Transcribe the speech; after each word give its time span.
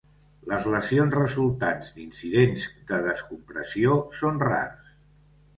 Les 0.51 0.63
lesions 0.75 1.17
resultants 1.17 1.91
d'incidents 1.97 2.65
de 2.93 3.01
descompressió 3.09 3.99
són 4.23 4.45
rars. 4.49 4.93